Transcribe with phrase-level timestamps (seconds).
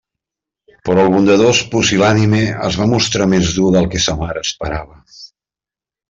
[0.87, 4.97] Però el bondadós pusil·lànime es va mostrar més dur del que sa mare esperava.